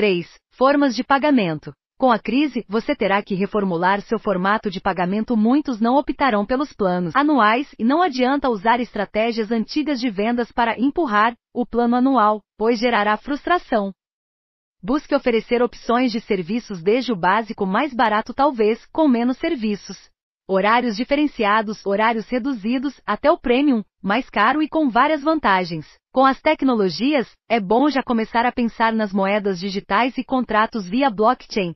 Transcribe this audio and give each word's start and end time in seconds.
3. 0.00 0.26
Formas 0.52 0.96
de 0.96 1.04
pagamento. 1.04 1.74
Com 1.98 2.10
a 2.10 2.18
crise, 2.18 2.64
você 2.66 2.96
terá 2.96 3.22
que 3.22 3.34
reformular 3.34 4.00
seu 4.00 4.18
formato 4.18 4.70
de 4.70 4.80
pagamento. 4.80 5.36
Muitos 5.36 5.78
não 5.78 5.96
optarão 5.96 6.46
pelos 6.46 6.72
planos 6.72 7.14
anuais 7.14 7.68
e 7.78 7.84
não 7.84 8.00
adianta 8.00 8.48
usar 8.48 8.80
estratégias 8.80 9.52
antigas 9.52 10.00
de 10.00 10.08
vendas 10.08 10.50
para 10.50 10.80
empurrar 10.80 11.34
o 11.54 11.66
plano 11.66 11.96
anual, 11.96 12.40
pois 12.56 12.78
gerará 12.78 13.14
frustração. 13.18 13.92
Busque 14.82 15.14
oferecer 15.14 15.62
opções 15.62 16.10
de 16.10 16.20
serviços 16.22 16.82
desde 16.82 17.12
o 17.12 17.16
básico 17.16 17.66
mais 17.66 17.92
barato, 17.92 18.32
talvez, 18.32 18.86
com 18.86 19.06
menos 19.06 19.36
serviços. 19.36 19.98
Horários 20.52 20.96
diferenciados, 20.96 21.86
horários 21.86 22.28
reduzidos, 22.28 23.00
até 23.06 23.30
o 23.30 23.38
premium, 23.38 23.84
mais 24.02 24.28
caro 24.28 24.60
e 24.60 24.68
com 24.68 24.90
várias 24.90 25.22
vantagens. 25.22 25.86
Com 26.12 26.26
as 26.26 26.40
tecnologias, 26.40 27.30
é 27.48 27.60
bom 27.60 27.88
já 27.88 28.02
começar 28.02 28.44
a 28.44 28.50
pensar 28.50 28.92
nas 28.92 29.12
moedas 29.12 29.60
digitais 29.60 30.18
e 30.18 30.24
contratos 30.24 30.88
via 30.88 31.08
blockchain, 31.08 31.68